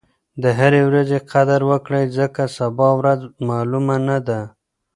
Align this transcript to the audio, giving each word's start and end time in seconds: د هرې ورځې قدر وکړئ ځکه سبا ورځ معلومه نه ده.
د 0.41 0.43
هرې 0.59 0.81
ورځې 0.89 1.17
قدر 1.31 1.59
وکړئ 1.71 2.05
ځکه 2.17 2.41
سبا 2.57 2.89
ورځ 2.99 3.19
معلومه 3.47 3.95
نه 4.07 4.17
ده. 4.27 4.41